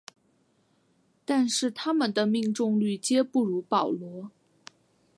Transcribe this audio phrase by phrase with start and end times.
[1.25, 4.31] 但是它们的命中率皆不如保罗。